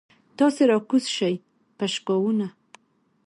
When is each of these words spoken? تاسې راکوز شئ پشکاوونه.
تاسې 0.37 0.61
راکوز 0.71 1.03
شئ 1.15 1.35
پشکاوونه. 1.77 2.47